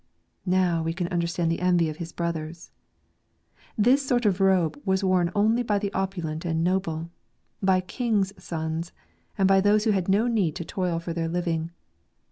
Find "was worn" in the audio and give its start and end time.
4.83-5.31